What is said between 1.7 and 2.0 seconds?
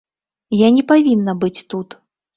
тут.